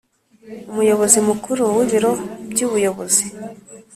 Umuyobozi 0.71 1.17
Mukuru 1.27 1.63
w 1.75 1.79
Ibiro 1.85 2.11
by 2.51 2.59
Ubuyobozi 2.67 3.23